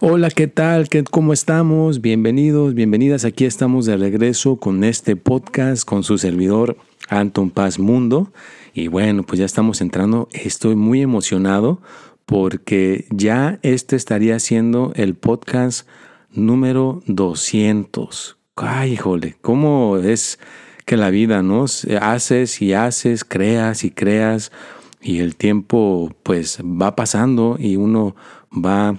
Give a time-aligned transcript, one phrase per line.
[0.00, 0.88] Hola, ¿qué tal?
[0.88, 2.00] ¿Qué, ¿Cómo estamos?
[2.00, 3.24] Bienvenidos, bienvenidas.
[3.24, 6.76] Aquí estamos de regreso con este podcast con su servidor
[7.08, 8.32] Anton Paz Mundo.
[8.74, 10.28] Y bueno, pues ya estamos entrando.
[10.30, 11.80] Estoy muy emocionado
[12.26, 15.88] porque ya este estaría siendo el podcast
[16.30, 18.36] número 200.
[18.54, 20.38] Ay, híjole, ¿cómo es
[20.84, 21.64] que la vida, no?
[22.00, 24.52] Haces y haces, creas y creas
[25.00, 28.14] y el tiempo pues va pasando y uno
[28.52, 28.96] va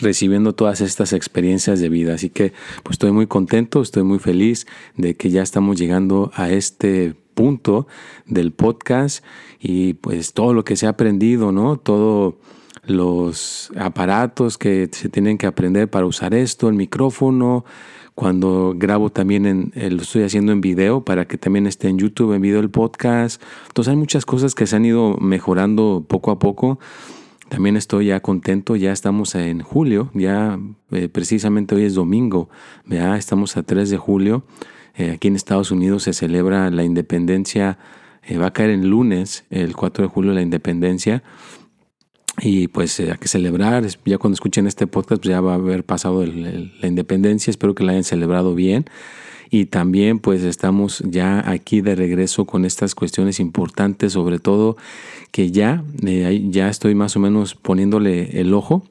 [0.00, 2.14] recibiendo todas estas experiencias de vida.
[2.14, 6.50] Así que pues estoy muy contento, estoy muy feliz de que ya estamos llegando a
[6.50, 7.86] este punto
[8.26, 9.24] del podcast
[9.58, 11.76] y pues todo lo que se ha aprendido, ¿no?
[11.76, 12.34] Todos
[12.84, 17.64] los aparatos que se tienen que aprender para usar esto, el micrófono,
[18.14, 21.98] cuando grabo también en, eh, lo estoy haciendo en video para que también esté en
[21.98, 23.42] YouTube en video el podcast.
[23.68, 26.78] Entonces hay muchas cosas que se han ido mejorando poco a poco
[27.50, 30.58] también estoy ya contento, ya estamos en julio, ya
[30.92, 32.48] eh, precisamente hoy es domingo,
[32.86, 34.44] ya estamos a 3 de julio.
[34.96, 37.76] Eh, aquí en Estados Unidos se celebra la independencia,
[38.22, 41.24] eh, va a caer en lunes, el 4 de julio, la independencia.
[42.40, 45.84] Y pues hay que celebrar, ya cuando escuchen este podcast pues ya va a haber
[45.84, 48.84] pasado la independencia, espero que la hayan celebrado bien.
[49.50, 54.76] Y también pues estamos ya aquí de regreso con estas cuestiones importantes, sobre todo
[55.32, 58.84] que ya, eh, ya estoy más o menos poniéndole el ojo.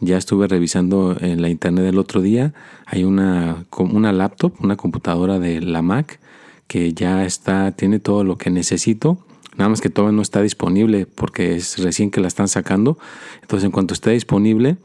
[0.00, 2.52] Ya estuve revisando en la internet el otro día.
[2.84, 6.20] Hay una, una laptop, una computadora de la Mac
[6.66, 9.18] que ya está, tiene todo lo que necesito.
[9.56, 12.98] Nada más que todavía no está disponible porque es recién que la están sacando.
[13.40, 14.76] Entonces en cuanto esté disponible,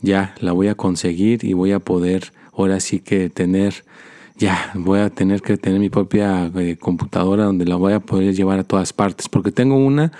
[0.00, 3.84] ya la voy a conseguir y voy a poder ahora sí que tener
[4.38, 8.34] ya voy a tener que tener mi propia eh, computadora donde la voy a poder
[8.34, 10.12] llevar a todas partes, porque tengo una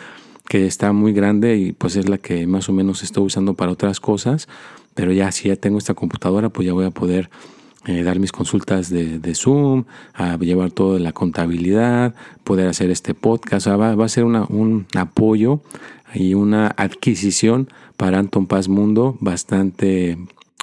[0.48, 3.70] que está muy grande y pues es la que más o menos estoy usando para
[3.70, 4.48] otras cosas,
[4.94, 7.30] pero ya si ya tengo esta computadora, pues ya voy a poder
[7.86, 9.84] eh, dar mis consultas de, Zoom,
[10.14, 12.14] a llevar toda la contabilidad,
[12.44, 15.60] poder hacer este podcast, va, va, a ser una, un apoyo
[16.12, 20.18] y una adquisición para Anton Paz Mundo bastante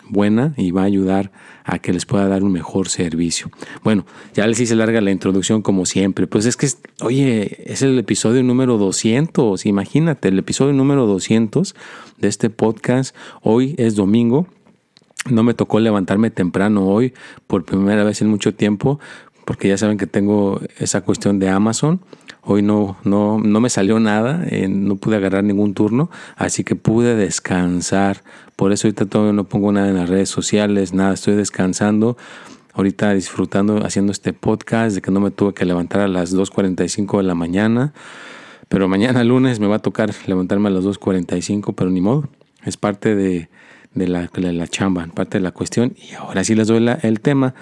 [0.10, 1.32] buena y va a ayudar
[1.64, 3.50] a que les pueda dar un mejor servicio.
[3.84, 6.28] Bueno, ya les hice larga la introducción como siempre.
[6.28, 6.68] Pues es que,
[7.02, 9.66] oye, es el episodio número 200.
[9.66, 11.76] Imagínate, el episodio número 200
[12.18, 13.16] de este podcast.
[13.42, 14.48] Hoy es domingo.
[15.30, 17.14] No me tocó levantarme temprano hoy
[17.48, 19.00] por primera vez en mucho tiempo
[19.46, 22.02] porque ya saben que tengo esa cuestión de Amazon.
[22.42, 26.76] Hoy no, no, no me salió nada, eh, no pude agarrar ningún turno, así que
[26.76, 28.22] pude descansar.
[28.56, 32.18] Por eso ahorita todavía no pongo nada en las redes sociales, nada, estoy descansando.
[32.74, 37.18] Ahorita disfrutando haciendo este podcast de que no me tuve que levantar a las 2.45
[37.18, 37.94] de la mañana.
[38.68, 42.28] Pero mañana lunes me va a tocar levantarme a las 2.45, pero ni modo.
[42.66, 43.48] Es parte de,
[43.94, 45.96] de, la, de la chamba, parte de la cuestión.
[45.98, 47.56] Y ahora sí les doy el tema.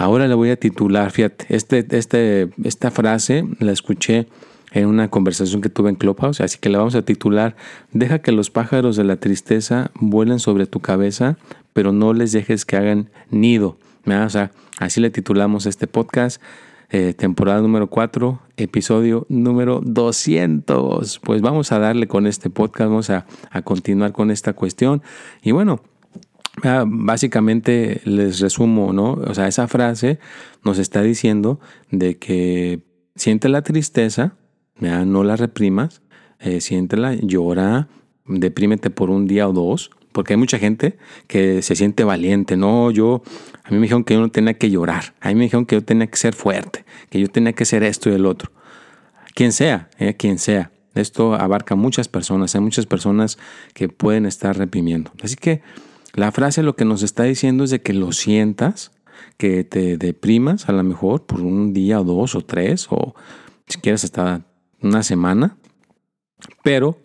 [0.00, 4.28] Ahora le voy a titular, fíjate, este, este, esta frase la escuché
[4.72, 7.54] en una conversación que tuve en Clubhouse, así que la vamos a titular,
[7.92, 11.36] deja que los pájaros de la tristeza vuelen sobre tu cabeza,
[11.74, 13.76] pero no les dejes que hagan nido.
[14.06, 16.40] O sea, así le titulamos este podcast,
[16.88, 21.18] eh, temporada número 4, episodio número 200.
[21.18, 25.02] Pues vamos a darle con este podcast, vamos a, a continuar con esta cuestión.
[25.42, 25.82] Y bueno,
[26.62, 29.12] Ah, básicamente les resumo, ¿no?
[29.12, 30.18] O sea, esa frase
[30.64, 31.60] nos está diciendo
[31.90, 32.80] de que
[33.14, 34.34] siente la tristeza,
[34.78, 36.02] no la reprimas,
[36.38, 37.88] eh, siéntela, llora,
[38.26, 42.90] deprímete por un día o dos, porque hay mucha gente que se siente valiente, no,
[42.90, 43.22] yo,
[43.62, 45.76] a mí me dijeron que yo no tenía que llorar, a mí me dijeron que
[45.76, 48.50] yo tenía que ser fuerte, que yo tenía que ser esto y el otro,
[49.34, 50.72] quien sea, eh, quien sea.
[50.94, 53.38] Esto abarca muchas personas, hay muchas personas
[53.74, 55.12] que pueden estar reprimiendo.
[55.22, 55.62] Así que
[56.14, 58.92] la frase lo que nos está diciendo es de que lo sientas,
[59.36, 63.14] que te deprimas a lo mejor por un día o dos o tres o
[63.66, 64.46] si quieres hasta
[64.80, 65.56] una semana,
[66.62, 66.98] pero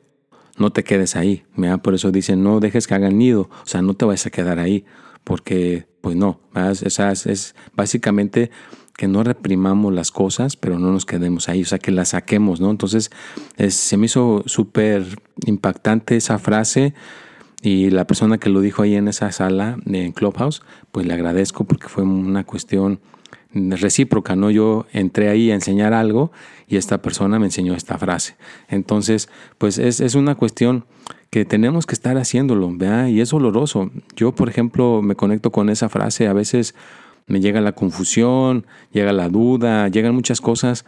[0.58, 1.44] no te quedes ahí.
[1.84, 4.60] Por eso dicen no dejes que hagan nido, o sea, no te vayas a quedar
[4.60, 4.86] ahí
[5.24, 8.52] porque Pues no, es, es básicamente
[8.96, 12.62] que no reprimamos las cosas, pero no nos quedemos ahí, o sea, que las saquemos,
[12.62, 12.70] ¿no?
[12.70, 13.10] Entonces,
[13.70, 15.04] se me hizo súper
[15.46, 16.94] impactante esa frase
[17.66, 21.64] y la persona que lo dijo ahí en esa sala en Clubhouse, pues le agradezco
[21.64, 23.00] porque fue una cuestión
[23.54, 24.52] recíproca, ¿no?
[24.52, 26.32] Yo entré ahí a enseñar algo
[26.68, 28.36] y esta persona me enseñó esta frase.
[28.68, 30.86] Entonces, pues es, es una cuestión
[31.30, 33.08] que tenemos que estar haciéndolo, ¿verdad?
[33.08, 33.90] Y es doloroso.
[34.16, 36.76] Yo, por ejemplo, me conecto con esa frase a veces
[37.28, 40.86] me llega la confusión, llega la duda, llegan muchas cosas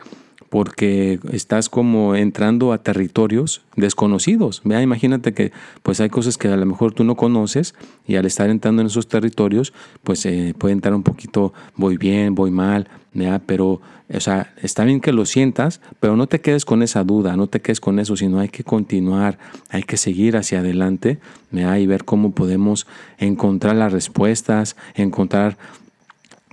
[0.50, 4.62] porque estás como entrando a territorios desconocidos.
[4.64, 4.82] ¿vea?
[4.82, 5.52] Imagínate que
[5.84, 7.76] pues hay cosas que a lo mejor tú no conoces
[8.08, 9.74] y al estar entrando en esos territorios
[10.04, 13.42] pues eh, puede entrar un poquito voy bien, voy mal, ¿vea?
[13.46, 13.82] pero
[14.14, 17.48] o sea, está bien que lo sientas, pero no te quedes con esa duda, no
[17.48, 19.38] te quedes con eso, sino hay que continuar,
[19.70, 21.20] hay que seguir hacia adelante
[21.52, 25.58] y ver cómo podemos encontrar las respuestas, encontrar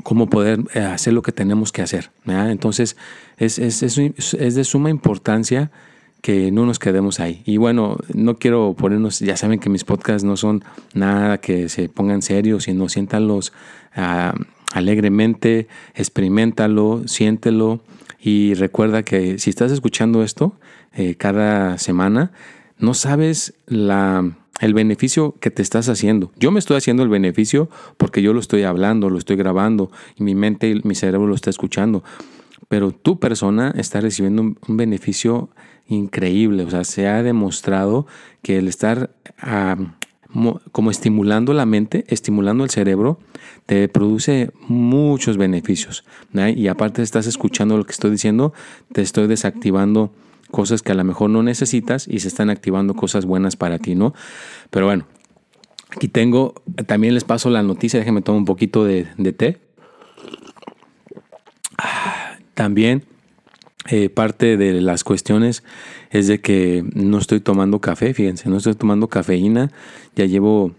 [0.02, 2.10] cómo poder eh, hacer lo que tenemos que hacer.
[2.26, 2.96] Entonces,
[3.36, 5.70] es, es, es, de suma importancia
[6.20, 7.42] que no nos quedemos ahí.
[7.44, 10.64] Y bueno, no quiero ponernos, ya saben que mis podcasts no son
[10.94, 13.52] nada que se pongan serios, sino siéntalos
[13.94, 14.34] ah,
[14.72, 17.80] alegremente, experimentalo, siéntelo
[18.20, 20.54] y recuerda que si estás escuchando esto
[20.94, 22.32] eh, cada semana,
[22.78, 26.32] no sabes la el beneficio que te estás haciendo.
[26.38, 30.22] Yo me estoy haciendo el beneficio porque yo lo estoy hablando, lo estoy grabando y
[30.22, 32.04] mi mente y mi cerebro lo está escuchando.
[32.68, 35.50] Pero tu persona está recibiendo un, beneficio
[35.86, 36.64] increíble.
[36.64, 38.06] O sea, se ha demostrado
[38.42, 39.76] que el estar ah,
[40.72, 43.18] como estimulando la mente, estimulando el cerebro,
[43.66, 46.04] te produce muchos beneficios.
[46.56, 48.52] Y aparte estás escuchando lo que estoy diciendo,
[48.92, 50.12] te estoy desactivando
[50.50, 53.94] cosas que a lo mejor no necesitas y se están activando cosas buenas para ti,
[53.94, 54.14] ¿no?
[54.70, 55.06] Pero bueno,
[55.90, 56.54] aquí tengo,
[56.86, 59.04] también les paso la noticia, déjenme tomar un poquito de,
[59.36, 59.60] té.
[62.54, 63.04] También
[63.88, 65.62] eh, parte de las cuestiones
[66.10, 69.70] es de que no estoy tomando café, fíjense, no estoy tomando cafeína,
[70.16, 70.72] ya llevo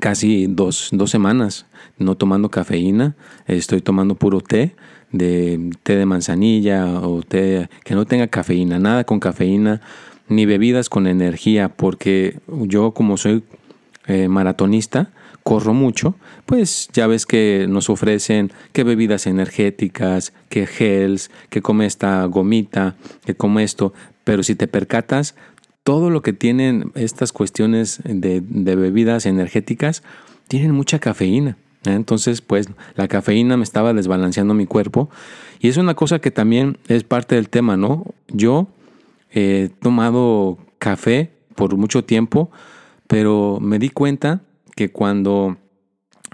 [0.00, 1.66] casi dos, dos semanas
[1.98, 3.16] no tomando cafeína,
[3.46, 4.76] estoy tomando puro té
[5.10, 9.80] de té de manzanilla o té que no tenga cafeína, nada con cafeína,
[10.28, 13.42] ni bebidas con energía, porque yo como soy
[14.06, 15.10] eh, maratonista,
[15.42, 16.14] corro mucho,
[16.46, 22.96] pues ya ves que nos ofrecen que bebidas energéticas, que gels, que come esta gomita,
[23.24, 23.92] que come esto,
[24.24, 25.34] pero si te percatas,
[25.84, 30.02] todo lo que tienen estas cuestiones de, de bebidas energéticas
[30.48, 31.56] tienen mucha cafeína.
[31.86, 31.92] ¿eh?
[31.92, 35.08] Entonces, pues la cafeína me estaba desbalanceando mi cuerpo.
[35.60, 38.04] Y es una cosa que también es parte del tema, ¿no?
[38.28, 38.68] Yo
[39.32, 42.50] he tomado café por mucho tiempo,
[43.06, 44.42] pero me di cuenta
[44.78, 45.56] que cuando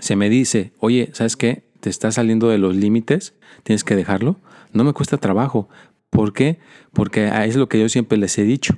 [0.00, 1.64] se me dice, oye, ¿sabes qué?
[1.80, 3.32] Te estás saliendo de los límites,
[3.62, 4.36] tienes que dejarlo,
[4.74, 5.70] no me cuesta trabajo.
[6.10, 6.58] ¿Por qué?
[6.92, 8.74] Porque es lo que yo siempre les he dicho.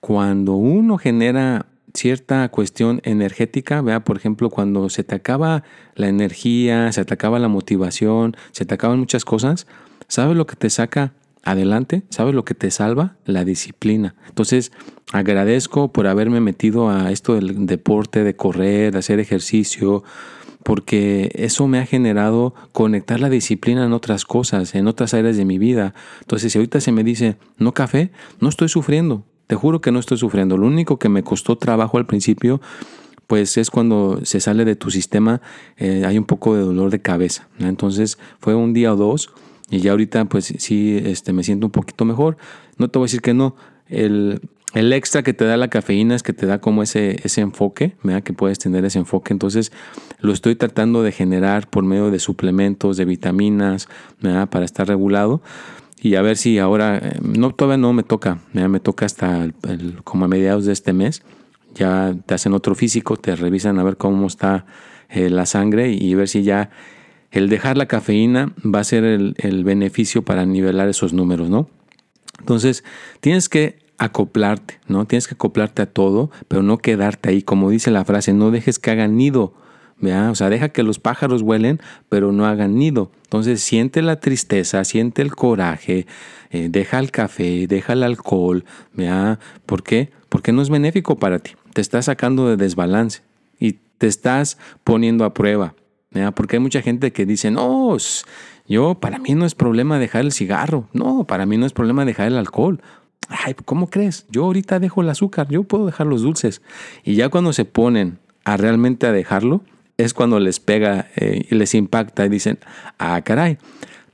[0.00, 5.62] Cuando uno genera cierta cuestión energética, vea, por ejemplo, cuando se te acaba
[5.94, 9.66] la energía, se te acaba la motivación, se te acaban muchas cosas,
[10.08, 11.12] ¿sabes lo que te saca
[11.42, 12.02] adelante?
[12.08, 13.16] ¿Sabes lo que te salva?
[13.26, 14.14] La disciplina.
[14.28, 14.72] Entonces,
[15.12, 20.04] agradezco por haberme metido a esto del deporte, de correr, de hacer ejercicio,
[20.62, 25.44] porque eso me ha generado conectar la disciplina en otras cosas, en otras áreas de
[25.44, 25.94] mi vida.
[26.20, 29.98] Entonces, si ahorita se me dice, no café, no estoy sufriendo, te juro que no
[29.98, 30.56] estoy sufriendo.
[30.56, 32.60] Lo único que me costó trabajo al principio,
[33.26, 35.40] pues es cuando se sale de tu sistema,
[35.76, 37.48] eh, hay un poco de dolor de cabeza.
[37.58, 39.30] Entonces fue un día o dos
[39.70, 42.36] y ya ahorita pues sí este, me siento un poquito mejor.
[42.78, 43.56] No te voy a decir que no.
[43.88, 44.40] El,
[44.74, 48.22] extra que te da la cafeína es que te da como ese, ese enfoque, ¿verdad?
[48.22, 49.32] que puedes tener ese enfoque.
[49.32, 49.72] Entonces
[50.20, 53.88] lo estoy tratando de generar por medio de suplementos, de vitaminas,
[54.20, 54.48] ¿verdad?
[54.48, 55.42] para estar regulado
[56.02, 59.48] y a ver si ahora, eh, no, todavía no me toca, me toca hasta
[60.02, 61.22] como a mediados de este mes,
[61.74, 64.66] ya te hacen otro físico, te revisan a ver cómo está
[65.08, 66.70] eh, la sangre y ver si ya
[67.30, 71.70] el dejar la cafeína va a ser el, el beneficio para nivelar esos números, ¿no?
[72.40, 72.82] Entonces,
[73.20, 75.06] tienes que acoplarte, ¿no?
[75.06, 77.42] Tienes que acoplarte a todo, pero no quedarte ahí.
[77.42, 79.54] Como dice la frase, no dejes que hagan nido.
[80.02, 83.12] O sea, deja que los pájaros vuelen, pero no hagan nido.
[83.22, 86.06] Entonces siente la tristeza, siente el coraje,
[86.50, 89.38] eh, deja el café, deja el alcohol, ¿vea?
[89.64, 90.10] ¿Por qué?
[90.28, 91.52] Porque no es benéfico para ti.
[91.72, 93.22] Te está sacando de desbalance
[93.60, 95.74] y te estás poniendo a prueba.
[96.34, 97.96] Porque hay mucha gente que dice, no,
[98.66, 100.88] yo, para mí no es problema dejar el cigarro.
[100.92, 102.82] No, para mí no es problema dejar el alcohol.
[103.28, 104.26] Ay, ¿cómo crees?
[104.30, 106.62] Yo ahorita dejo el azúcar, yo puedo dejar los dulces.
[107.04, 109.62] Y ya cuando se ponen a realmente a dejarlo,
[109.96, 112.58] es cuando les pega eh, y les impacta y dicen,
[112.98, 113.58] ah, caray,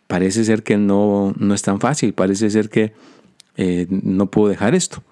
[0.06, 2.92] parece ser que no, no es tan fácil, parece ser que
[3.56, 5.02] eh, no puedo dejar esto,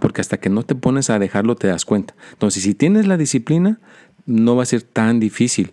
[0.00, 2.14] porque hasta que no te pones a dejarlo te das cuenta.
[2.32, 3.78] Entonces, si tienes la disciplina,
[4.26, 5.72] no va a ser tan difícil.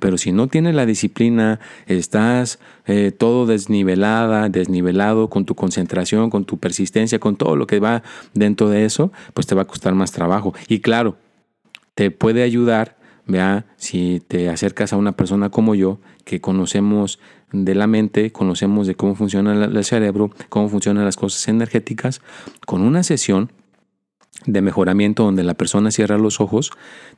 [0.00, 6.44] Pero si no tienes la disciplina, estás eh, todo desnivelada, desnivelado con tu concentración, con
[6.44, 8.02] tu persistencia, con todo lo que va
[8.34, 10.54] dentro de eso, pues te va a costar más trabajo.
[10.68, 11.16] Y claro,
[11.94, 17.18] te puede ayudar, vea, si te acercas a una persona como yo, que conocemos
[17.52, 22.20] de la mente, conocemos de cómo funciona el cerebro, cómo funcionan las cosas energéticas,
[22.66, 23.50] con una sesión
[24.46, 26.70] de mejoramiento donde la persona cierra los ojos,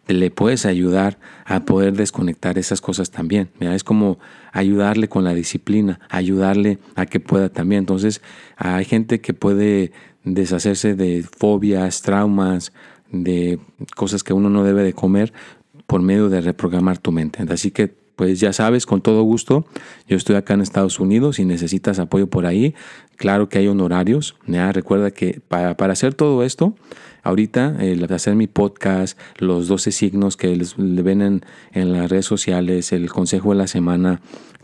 [0.06, 3.50] le puedes ayudar a poder desconectar esas cosas también.
[3.60, 4.18] Es como
[4.52, 7.80] ayudarle con la disciplina, ayudarle a que pueda también.
[7.80, 8.22] Entonces,
[8.56, 9.92] hay gente que puede
[10.24, 12.72] deshacerse de fobias, traumas,
[13.12, 13.58] de
[13.96, 15.32] cosas que uno no debe de comer
[15.86, 17.44] por medio de reprogramar tu mente.
[17.52, 19.64] Así que pues ya sabes, con todo gusto,
[20.06, 22.74] yo estoy acá en Estados Unidos y necesitas apoyo por ahí.
[23.16, 24.36] Claro que hay honorarios.
[24.46, 26.74] Recuerda que para, para hacer todo esto,
[27.22, 31.40] ahorita el hacer mi podcast, los 12 signos que les, ven en,
[31.72, 34.20] en, las redes sociales, el consejo de la semana,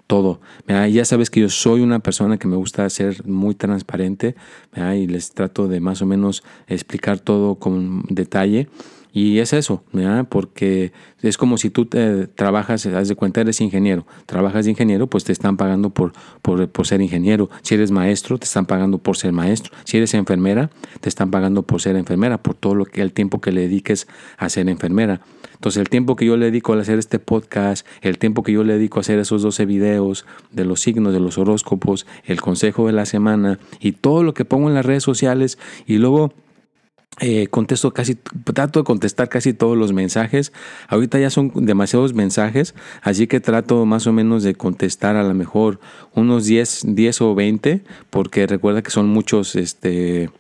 [0.07, 0.43] todo.
[0.69, 4.35] Ya sabes que yo soy una persona que me gusta ser muy transparente
[4.77, 8.69] y les trato de más o menos explicar todo con detalle.
[9.17, 9.83] Y es eso,
[10.29, 10.93] porque
[11.23, 15.25] es como si tú te trabajas, haz de cuenta, eres ingeniero, trabajas de ingeniero, pues
[15.25, 17.49] te están pagando por, por, por, ser ingeniero.
[17.63, 19.73] Si eres maestro, te están pagando por ser maestro.
[19.85, 20.69] Si eres enfermera,
[21.01, 24.07] te están pagando por ser enfermera, por todo lo que, el tiempo que le dediques
[24.37, 25.23] a ser enfermera.
[25.55, 28.65] Entonces, el tiempo que yo le dedico a hacer este podcast, el tiempo que yo
[28.65, 32.87] le dedico a hacer esos 12 videos de los signos, de los horóscopos, el consejo
[32.87, 35.57] de la semana y todo lo que pongo en las redes sociales
[35.87, 36.35] y luego
[37.19, 40.53] eh, contesto casi, trato de contestar casi todos los mensajes.
[40.89, 45.33] Ahorita ya son demasiados mensajes, así que trato más o menos de contestar a lo
[45.33, 45.81] mejor
[46.15, 50.31] unos 10, 10 o 20, porque recuerda que son muchos, este,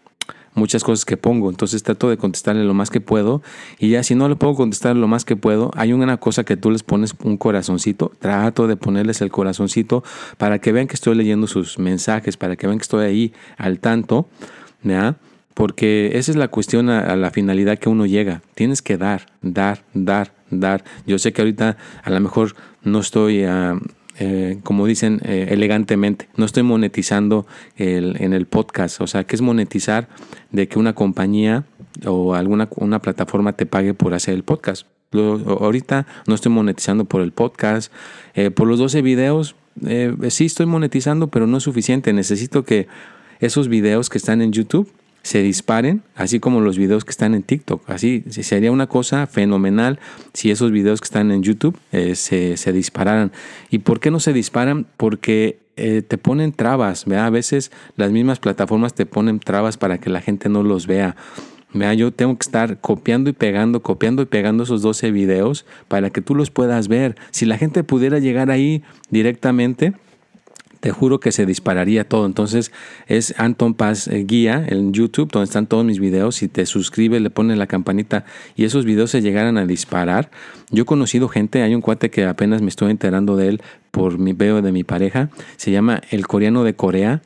[0.52, 1.48] muchas cosas que pongo.
[1.48, 3.42] Entonces trato de contestarle lo más que puedo.
[3.78, 6.58] Y ya si no le puedo contestar lo más que puedo, hay una cosa que
[6.58, 8.12] tú les pones un corazoncito.
[8.18, 10.04] Trato de ponerles el corazoncito
[10.36, 13.78] para que vean que estoy leyendo sus mensajes, para que vean que estoy ahí al
[13.78, 14.28] tanto.
[15.56, 18.42] Porque esa es la cuestión a, la finalidad que uno llega.
[18.54, 20.84] Tienes que dar, dar, dar, dar.
[21.06, 23.80] Yo sé que ahorita a lo mejor no estoy, ah,
[24.18, 27.46] eh, como dicen eh, elegantemente, no estoy monetizando
[27.78, 29.00] en el podcast.
[29.00, 30.08] O sea, ¿qué es monetizar?
[30.50, 31.64] De que una compañía
[32.04, 34.86] o alguna una plataforma te pague por hacer el podcast.
[35.14, 37.90] ahorita no estoy monetizando por el podcast.
[38.34, 39.56] Eh, por los 12 videos,
[40.28, 42.12] sí estoy monetizando, pero no es suficiente.
[42.12, 42.88] Necesito que
[43.40, 44.92] esos videos que están en YouTube
[45.26, 47.90] se disparen, así como los videos que están en TikTok.
[47.90, 49.98] Así sería una cosa fenomenal
[50.32, 53.32] si esos videos que están en YouTube eh, se, se, dispararan.
[53.68, 54.86] ¿Y por qué no se disparan?
[54.96, 57.08] Porque eh, te ponen trabas.
[57.08, 61.16] A veces las mismas plataformas te ponen trabas para que la gente no los vea.
[61.74, 61.92] ¿vea?
[61.92, 66.20] Yo tengo que estar copiando y pegando, copiando y pegando esos 12 videos para que
[66.20, 67.16] tú los puedas ver.
[67.32, 69.92] Si la gente pudiera llegar ahí directamente,
[70.86, 72.26] te juro que se dispararía todo.
[72.26, 72.70] Entonces
[73.08, 76.36] es Anton Paz eh, Guía en YouTube, donde están todos mis videos.
[76.36, 78.24] Si te suscribes, le pones la campanita
[78.54, 80.30] y esos videos se llegaran a disparar.
[80.70, 84.20] Yo he conocido gente, hay un cuate que apenas me estoy enterando de él por
[84.20, 87.20] mi veo de mi pareja, se llama el coreano de Corea.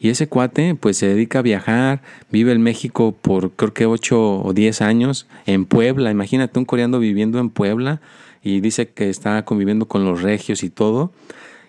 [0.00, 2.02] Y ese cuate pues se dedica a viajar,
[2.32, 6.98] vive en México por creo que 8 o 10 años, en Puebla, imagínate un coreano
[6.98, 8.00] viviendo en Puebla
[8.42, 11.12] y dice que está conviviendo con los regios y todo.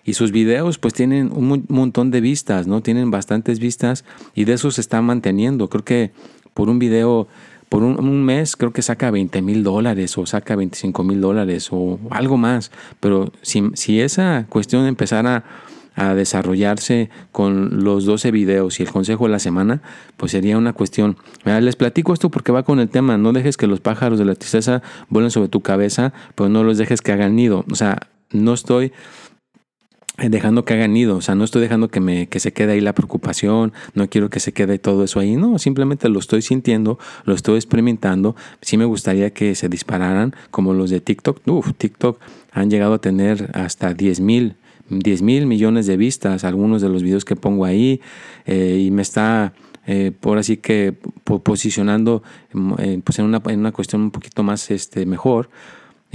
[0.06, 2.80] Y sus videos pues tienen un montón de vistas, ¿no?
[2.80, 5.68] Tienen bastantes vistas y de eso se está manteniendo.
[5.68, 6.12] Creo que
[6.54, 7.26] por un video,
[7.68, 11.98] por un, mes, creo que saca 20 mil dólares o saca 25 mil dólares o
[12.10, 12.70] algo más.
[13.00, 15.44] Pero si, si esa cuestión empezara
[15.96, 19.82] a desarrollarse con los 12 videos y el consejo de la semana,
[20.16, 21.16] pues sería una cuestión.
[21.44, 24.34] Les platico esto porque va con el tema, no dejes que los pájaros de la
[24.34, 27.64] tristeza vuelen sobre tu cabeza, pero no los dejes que hagan nido.
[27.70, 27.98] O sea,
[28.30, 28.92] no estoy
[30.18, 32.80] dejando que hagan nido, o sea, no estoy dejando que, me, que se quede ahí
[32.80, 36.98] la preocupación, no quiero que se quede todo eso ahí, no, simplemente lo estoy sintiendo,
[37.24, 42.18] lo estoy experimentando, sí me gustaría que se dispararan como los de TikTok, Uf, TikTok
[42.52, 44.56] han llegado a tener hasta 10 mil
[44.88, 48.00] 10 mil millones de vistas, algunos de los videos que pongo ahí,
[48.46, 49.52] eh, y me está
[49.86, 50.94] eh, por así que
[51.24, 52.22] posicionando
[53.04, 55.48] pues en, una, en una cuestión un poquito más este, mejor.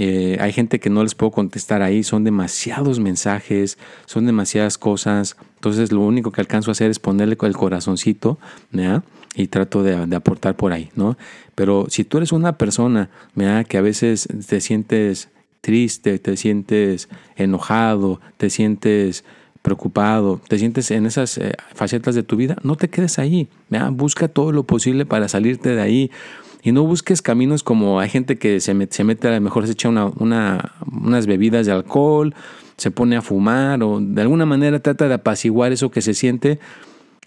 [0.04, 5.36] Eh, hay gente que no les puedo contestar ahí, son demasiados mensajes, son demasiadas cosas.
[5.54, 8.36] Entonces lo único que alcanzo a hacer es ponerle el corazoncito
[9.36, 10.90] y trato de, aportar por ahí.
[10.96, 11.16] ¿no?
[11.54, 13.10] Pero si tú eres una persona
[13.68, 15.28] que a veces te sientes
[15.60, 19.22] triste, te sientes enojado, te sientes
[19.62, 23.48] preocupado, te sientes en esas eh, facetas de tu vida, no te quedes ahí.
[23.92, 26.10] Busca todo lo posible para salirte de ahí.
[26.62, 29.72] Y no busques caminos como hay gente que se, se mete a lo mejor se
[29.72, 32.34] echa unas bebidas de alcohol,
[32.76, 36.60] se pone a fumar o de alguna manera trata de apaciguar eso que se siente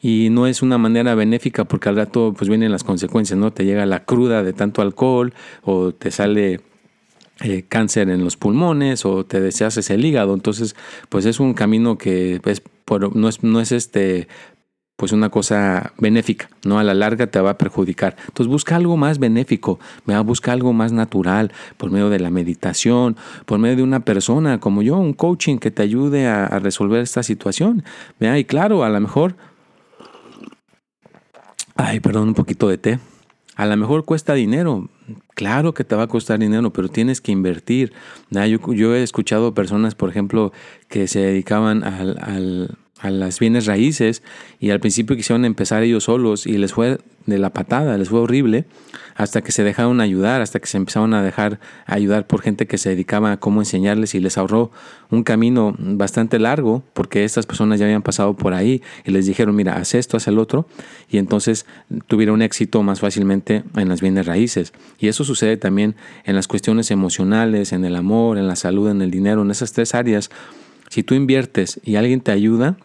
[0.01, 3.51] y no es una manera benéfica porque al rato pues vienen las consecuencias, ¿no?
[3.51, 6.61] Te llega la cruda de tanto alcohol o te sale
[7.41, 10.33] eh, cáncer en los pulmones o te deshaces el hígado.
[10.33, 10.75] Entonces,
[11.09, 12.61] pues es un camino que pues,
[13.13, 14.27] no, es, no es este
[14.95, 16.79] pues una cosa benéfica, ¿no?
[16.79, 18.15] A la larga te va a perjudicar.
[18.27, 19.79] Entonces busca algo más benéfico,
[20.23, 24.81] busca algo más natural, por medio de la meditación, por medio de una persona como
[24.81, 27.83] yo, un coaching que te ayude a, resolver esta situación.
[28.19, 29.35] Y claro, a lo mejor,
[31.75, 32.99] ay, perdón, un poquito de té.
[33.57, 34.89] A lo mejor cuesta dinero,
[35.33, 37.93] claro que te va a costar dinero, pero tienes que invertir.
[38.29, 40.51] Yo, yo he escuchado personas, por ejemplo,
[40.87, 44.23] que se dedicaban al a las bienes raíces
[44.59, 48.19] y al principio quisieron empezar ellos solos y les fue de la patada, les fue
[48.19, 48.65] horrible,
[49.15, 52.77] hasta que se dejaron ayudar, hasta que se empezaron a dejar ayudar por gente que
[52.77, 54.71] se dedicaba a cómo enseñarles y les ahorró
[55.09, 59.55] un camino bastante largo, porque estas personas ya habían pasado por ahí y les dijeron,
[59.55, 60.67] mira, haz esto, haz el otro,
[61.09, 61.65] y entonces
[62.07, 64.73] tuvieron éxito más fácilmente en las bienes raíces.
[64.99, 69.01] Y eso sucede también en las cuestiones emocionales, en el amor, en la salud, en
[69.01, 70.29] el dinero, en esas tres áreas.
[70.95, 72.77] Si tú inviertes y alguien te ayuda,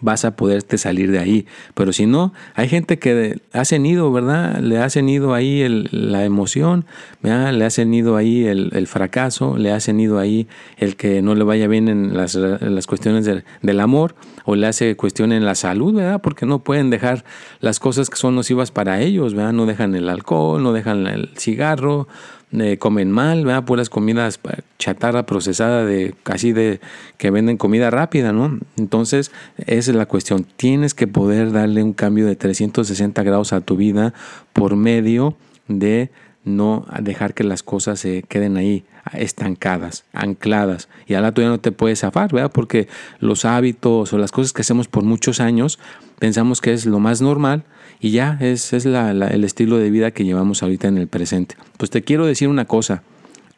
[0.00, 1.46] vas a poderte salir de ahí.
[1.74, 4.58] Pero si no, hay gente que ha cenido, ¿verdad?
[4.58, 6.84] Le ha cenido ahí la emoción,
[7.22, 7.52] ¿verdad?
[7.52, 11.68] le ha cenido ahí el, fracaso, le ha cenido ahí el que no le vaya
[11.68, 16.20] bien en las, las cuestiones del amor o le hace cuestión en la salud, ¿verdad?
[16.20, 17.24] Porque no pueden dejar
[17.60, 19.52] las cosas que son nocivas para ellos, ¿verdad?
[19.52, 22.08] No dejan el alcohol, no dejan el cigarro,
[22.52, 23.64] eh, comen mal, ¿verdad?
[23.64, 24.40] Puras comidas
[24.78, 26.80] chatarra procesada de casi de
[27.18, 28.58] que venden comida rápida, ¿no?
[28.76, 29.30] Entonces,
[29.66, 30.46] esa es la cuestión.
[30.56, 34.14] Tienes que poder darle un cambio de 360 grados a tu vida
[34.52, 35.36] por medio
[35.68, 36.10] de
[36.44, 40.88] no dejar que las cosas se queden ahí estancadas, ancladas.
[41.06, 42.50] Y al rato ya no te puedes zafar, ¿verdad?
[42.52, 42.88] Porque
[43.20, 45.78] los hábitos o las cosas que hacemos por muchos años
[46.18, 47.64] pensamos que es lo más normal
[48.00, 51.56] y ya es, es el estilo de vida que llevamos ahorita en el presente.
[51.76, 53.02] Pues te quiero decir una cosa,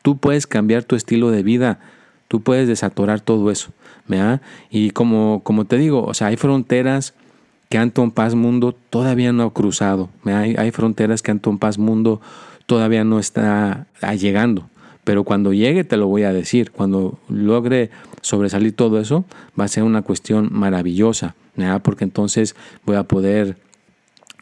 [0.02, 1.80] tú puedes cambiar tu estilo de vida,
[2.28, 3.70] tú puedes desatorar todo eso,
[4.08, 4.40] ¿verdad?
[4.70, 7.14] Y como, como te digo, o sea, hay fronteras
[7.68, 12.20] que Anton Paz Mundo todavía no ha cruzado, hay, hay fronteras que Anton Paz Mundo
[12.70, 14.70] todavía no está llegando.
[15.02, 19.24] Pero cuando llegue te lo voy a decir, cuando logre sobresalir todo eso,
[19.58, 21.34] va a ser una cuestión maravillosa,
[21.82, 22.54] porque entonces
[22.86, 23.56] voy a poder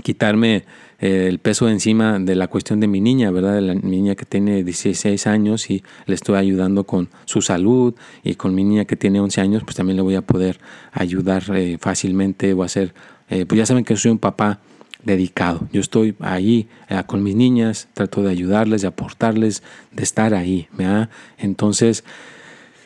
[0.03, 0.67] quitarme
[0.99, 3.55] eh, el peso de encima de la cuestión de mi niña, ¿verdad?
[3.55, 8.35] De la niña que tiene 16 años y le estoy ayudando con su salud y
[8.35, 10.61] con mi niña que tiene 11 años, pues también le voy a poder
[10.93, 12.93] ayudar eh, fácilmente o hacer,
[13.31, 14.61] eh, pues ya saben que soy un papá
[15.09, 15.69] dedicado.
[15.73, 16.69] Yo estoy ahí
[17.07, 21.09] con mis niñas, trato de ayudarles, de aportarles, de estar ahí, ¿verdad?
[21.39, 22.05] Entonces,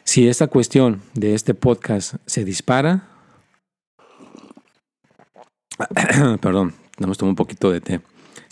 [0.04, 3.08] si esta cuestión de este podcast se dispara,
[6.40, 8.00] perdón, tomar un poquito de té.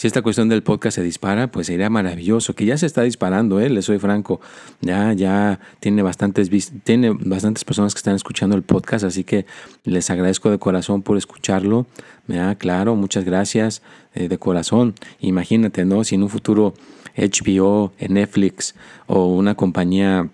[0.01, 3.61] Si esta cuestión del podcast se dispara, pues sería maravilloso, que ya se está disparando,
[3.61, 3.69] ¿eh?
[3.69, 4.41] le soy franco.
[4.81, 6.49] Ya, ya tiene bastantes,
[6.85, 9.45] tiene bastantes personas que están escuchando el podcast, así que
[9.85, 11.85] les agradezco de corazón por escucharlo.
[12.29, 13.83] da Claro, muchas gracias
[14.15, 14.95] eh, de corazón.
[15.21, 16.03] Imagínate, ¿no?
[16.03, 16.73] Si en un futuro
[17.15, 18.75] HBO, Netflix
[19.07, 20.31] o una compañía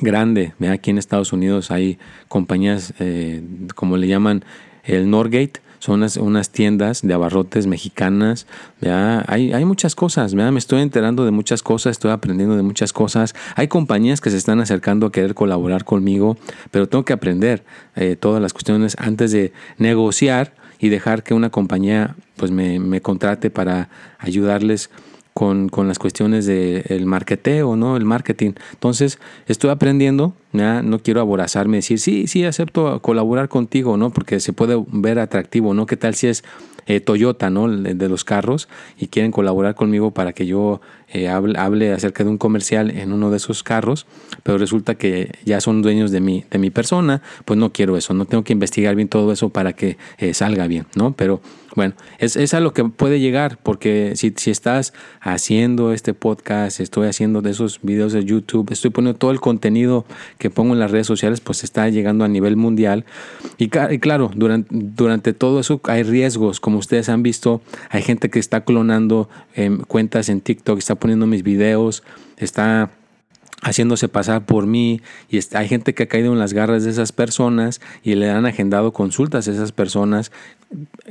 [0.00, 1.98] grande, aquí en Estados Unidos hay
[2.28, 3.42] compañías, eh,
[3.74, 4.46] como le llaman,
[4.84, 8.46] el Norgate, son unas, tiendas de abarrotes mexicanas,
[8.82, 13.34] Hay, hay muchas cosas, me estoy enterando de muchas cosas, estoy aprendiendo de muchas cosas,
[13.54, 16.36] hay compañías que se están acercando a querer colaborar conmigo,
[16.70, 17.64] pero tengo que aprender
[17.96, 23.00] eh, todas las cuestiones antes de negociar y dejar que una compañía pues me, me
[23.00, 23.88] contrate para
[24.18, 24.90] ayudarles
[25.38, 27.96] con, las cuestiones del marketeo, ¿no?
[27.96, 28.54] El marketing.
[28.72, 30.82] Entonces, estoy aprendiendo, ¿ya?
[30.82, 34.10] no quiero aborazarme, decir, sí, sí, acepto colaborar contigo, ¿no?
[34.10, 35.86] Porque se puede ver atractivo, ¿no?
[35.86, 36.42] ¿Qué tal si es
[36.86, 37.68] eh, Toyota, ¿no?
[37.68, 40.80] De los carros y quieren colaborar conmigo para que yo
[41.12, 44.06] eh, hable, acerca de un comercial en uno de esos carros,
[44.42, 48.14] pero resulta que ya son dueños de mi, de mi persona, pues no quiero eso,
[48.14, 51.12] no tengo que investigar bien todo eso para que eh, salga bien, ¿no?
[51.12, 51.40] Pero
[51.78, 56.80] bueno, es, es, a lo que puede llegar, porque si, si estás haciendo este podcast,
[56.80, 60.04] estoy haciendo de esos videos de YouTube, estoy poniendo todo el contenido
[60.38, 63.04] que pongo en las redes sociales, pues está llegando a nivel mundial.
[63.58, 68.40] Y, claro, durante, durante todo eso hay riesgos, como ustedes han visto, hay gente que
[68.40, 72.02] está clonando em, cuentas en TikTok, está poniendo mis videos,
[72.36, 72.90] está
[73.62, 77.10] haciéndose pasar por mí y hay gente que ha caído en las garras de esas
[77.12, 80.30] personas y le han agendado consultas a esas personas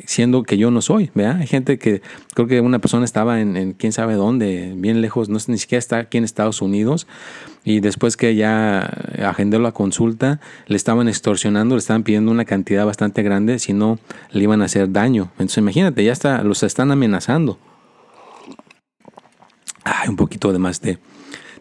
[0.05, 1.37] siendo que yo no soy, ¿verdad?
[1.37, 2.01] Hay gente que
[2.35, 5.79] creo que una persona estaba en, quién sabe dónde, bien lejos, no sé, ni siquiera
[5.79, 7.07] está aquí en Estados Unidos
[7.65, 8.79] y después que ya
[9.25, 13.99] agendó la consulta, le estaban extorsionando, le estaban pidiendo una cantidad bastante grande, si no
[14.31, 15.31] le iban a hacer daño.
[15.33, 17.59] Entonces imagínate, ya está, los están amenazando.
[20.07, 20.97] Un poquito de más de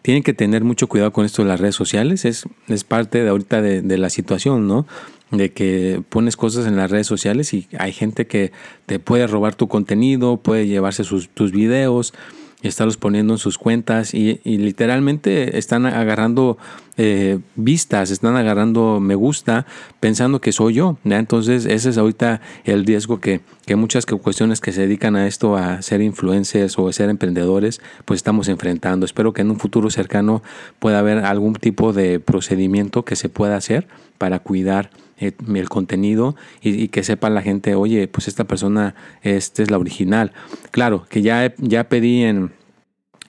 [0.01, 2.23] tienen que tener mucho cuidado con esto de las redes sociales.
[2.23, 4.87] Es, es parte de ahorita de, la situación, ¿no?
[5.31, 8.53] De que pones cosas en las redes sociales y hay gente que
[8.85, 12.13] te puede robar tu contenido, puede llevarse sus, tus videos,
[12.61, 16.57] y estarlos poniendo en sus cuentas y, literalmente están agarrando
[16.97, 19.67] eh, vistas, están agarrando me gusta
[19.99, 20.97] pensando que soy yo.
[21.05, 25.55] Entonces ese es ahorita el riesgo que, que muchas cuestiones que se dedican a esto,
[25.55, 29.05] a ser influencers o a ser emprendedores, pues estamos enfrentando.
[29.05, 30.41] Espero que en un futuro cercano
[30.79, 36.35] pueda haber algún tipo de procedimiento que se pueda hacer para cuidar eh, el contenido
[36.61, 40.31] y, que sepa la gente, oye, pues esta persona, esta es la original.
[40.71, 42.51] Claro, que ya, ya pedí en,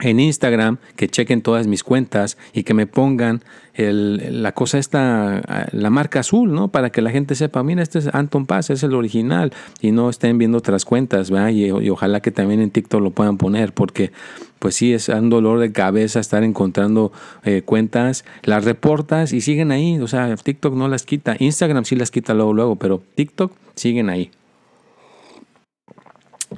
[0.01, 3.43] en Instagram que chequen todas mis cuentas y que me pongan
[3.75, 6.69] el, la cosa esta, la marca azul, ¿no?
[6.69, 10.11] Para que la gente sepa, mira, este es Anton Paz, es el original y no
[10.11, 11.51] estén viendo otras cuentas, ¿verdad?
[11.51, 14.11] Y, y, ojalá que también en TikTok lo puedan poner porque
[14.59, 17.13] pues sí, es un dolor de cabeza estar encontrando
[17.45, 21.95] eh, cuentas, las reportas y siguen ahí, o sea, TikTok no las quita, Instagram sí
[21.95, 24.31] las quita luego, luego, pero TikTok siguen ahí.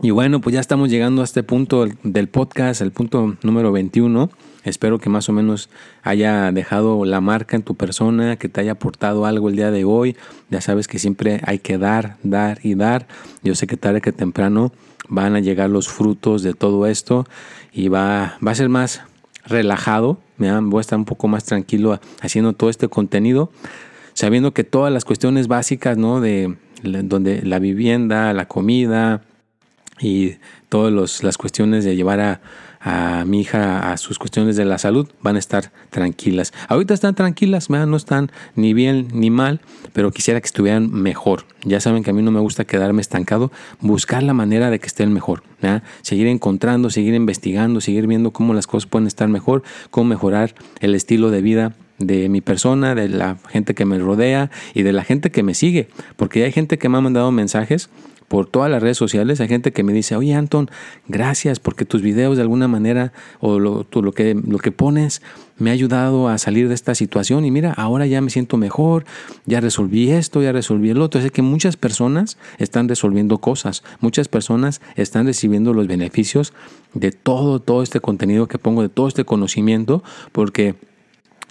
[0.02, 4.30] Y bueno, pues ya estamos llegando a este punto del podcast, el punto número 21.
[4.64, 5.68] Espero que más o menos
[6.02, 9.84] haya dejado la marca en tu persona, que te haya aportado algo el día de
[9.84, 10.16] hoy.
[10.48, 13.08] Ya sabes que siempre hay que dar, dar y dar.
[13.42, 14.72] Yo sé que tarde que temprano
[15.06, 17.26] van a llegar los frutos de todo esto
[17.70, 19.02] y va, va a ser más
[19.44, 20.18] relajado.
[20.38, 23.52] Voy a estar un poco más tranquilo haciendo todo este contenido,
[24.14, 26.22] sabiendo que todas las cuestiones básicas, ¿no?
[26.22, 29.20] De donde la vivienda, la comida
[30.00, 30.36] y
[30.68, 32.40] todas las cuestiones de llevar a,
[33.26, 36.54] mi hija a sus cuestiones de la salud, van a estar tranquilas.
[36.66, 39.60] Ahorita están tranquilas, no están ni bien ni mal,
[39.92, 41.44] pero quisiera que estuvieran mejor.
[41.64, 44.86] Ya saben que a mí no me gusta quedarme estancado, buscar la manera de que
[44.86, 45.42] estén mejor.
[46.00, 50.94] Seguir encontrando, seguir investigando, seguir viendo cómo las cosas pueden estar mejor, cómo mejorar el
[50.94, 55.04] estilo de vida de mi persona, de la gente que me rodea y de la
[55.04, 55.90] gente que me sigue.
[56.16, 57.90] Porque hay gente que me ha mandado mensajes
[58.30, 60.70] por todas las redes sociales hay gente que me dice, oye Anton,
[61.08, 65.20] gracias porque tus videos de alguna manera o lo, lo, que, lo que pones
[65.58, 69.04] me ha ayudado a salir de esta situación y mira, ahora ya me siento mejor,
[69.46, 71.20] ya resolví esto, ya resolví el otro.
[71.20, 76.52] Es que muchas personas están resolviendo cosas, muchas personas están recibiendo los beneficios
[76.94, 80.76] de todo, todo este contenido que pongo, de todo este conocimiento, porque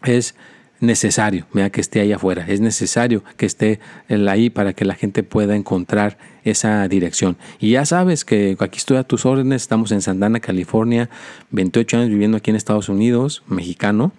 [0.06, 0.34] es
[0.82, 5.24] necesario vea que esté ahí afuera, es necesario que esté ahí para que la gente
[5.24, 7.38] pueda encontrar esa dirección.
[7.60, 11.10] Y ya sabes que aquí estoy a tus órdenes, estamos en Santana, California,
[11.52, 14.12] 28 años viviendo aquí en Estados Unidos, mexicano,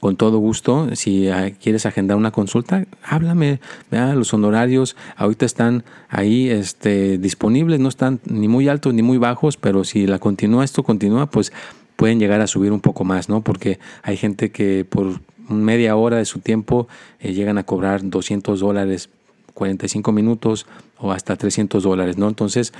[0.00, 0.88] con todo gusto.
[0.96, 7.80] Si ah, quieres agendar una consulta, háblame, vea los honorarios ahorita están ahí este, disponibles,
[7.80, 11.52] no están ni muy altos ni muy bajos, pero si la continúa, esto continúa, pues
[11.96, 13.42] pueden llegar a subir un poco más, ¿no?
[13.42, 15.20] Porque hay gente que por
[15.50, 16.88] media hora de su tiempo
[17.20, 19.10] eh, llegan a cobrar 200 dólares,
[19.54, 20.66] 45 minutos
[20.98, 22.28] o hasta 300 dólares, ¿no?
[22.28, 22.72] Entonces,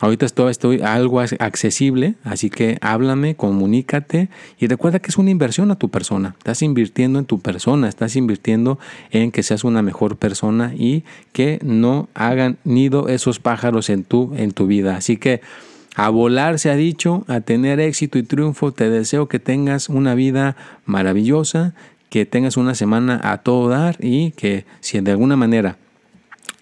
[0.00, 5.70] ahorita estoy, estoy algo accesible, así que háblame, comunícate y recuerda que es una inversión
[5.70, 6.34] a tu persona.
[6.38, 8.78] Estás invirtiendo en tu persona, estás invirtiendo
[9.10, 14.32] en que seas una mejor persona y que no hagan nido esos pájaros en tu,
[14.36, 14.96] en tu vida.
[14.96, 15.40] Así que
[15.96, 18.70] a volar se ha dicho, a tener éxito y triunfo.
[18.70, 21.72] Te deseo que tengas una vida maravillosa,
[22.10, 25.76] que tengas una semana a todo dar y que si de alguna manera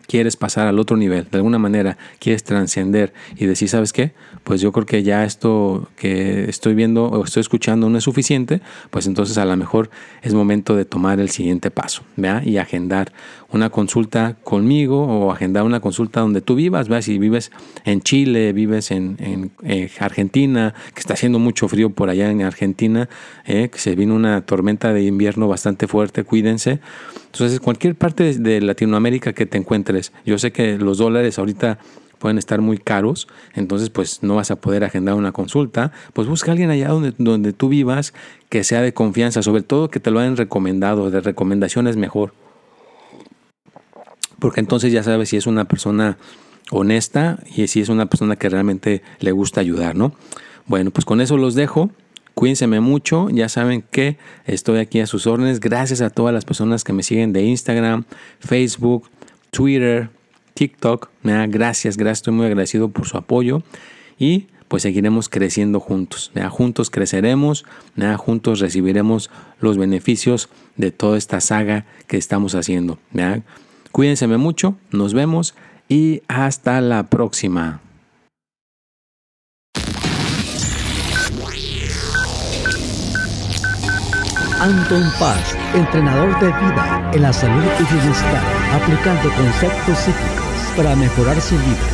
[0.07, 4.12] quieres pasar al otro nivel, de alguna manera quieres trascender y decir, ¿sabes qué?
[4.44, 8.61] Pues yo creo que ya esto que estoy viendo o estoy escuchando no es suficiente,
[8.90, 9.90] pues entonces a lo mejor
[10.22, 12.42] es momento de tomar el siguiente paso, ¿vea?
[12.44, 13.12] Y agendar
[13.50, 17.00] una consulta conmigo o agendar una consulta donde tú vivas, ¿vea?
[17.00, 17.52] Si vives
[17.85, 23.09] en Chile, vives en, en, Argentina, que está haciendo mucho frío por allá en Argentina,
[23.46, 23.70] ¿eh?
[23.70, 26.80] que se vino una tormenta de invierno bastante fuerte, cuídense.
[27.33, 31.78] Entonces, cualquier parte de Latinoamérica que te encuentres, yo sé que los dólares ahorita
[32.18, 36.50] pueden estar muy caros, entonces pues no vas a poder agendar una consulta, pues busca
[36.50, 38.14] a alguien allá donde, donde tú vivas
[38.48, 42.35] que sea de confianza, sobre todo que te lo hayan recomendado, de recomendaciones mejor.
[44.38, 46.18] Porque entonces ya sabes si es una persona
[46.70, 50.12] honesta y si es una persona que realmente le gusta ayudar, ¿no?
[50.66, 51.90] Bueno, pues con eso los dejo
[52.35, 55.61] Cuídense mucho, ya saben que estoy aquí a sus órdenes.
[55.61, 58.05] Gracias a todas las personas que me siguen de Instagram,
[58.40, 59.09] Facebook,
[59.50, 60.11] Twitter,
[60.55, 61.11] TikTok.
[61.23, 63.62] Gracias, gracias, estoy muy agradecido por su apoyo
[64.19, 66.33] y pues seguiremos creciendo juntos.
[66.51, 67.64] Juntos creceremos,
[68.17, 72.99] juntos recibiremos los beneficios de toda esta saga que estamos haciendo.
[73.93, 75.55] Cuídense mucho, nos vemos
[75.88, 77.81] y hasta la próxima.
[84.61, 90.43] Anton Paz, entrenador de vida en la salud y bienestar, aplicando conceptos psíquicos
[90.77, 91.93] para mejorar su vida.